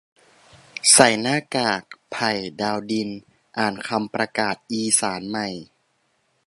[0.93, 3.09] ใส่หน้ากาก "ไผ่ ดาวดิน"
[3.57, 5.47] อ่านคำประกาศอีสานใหม่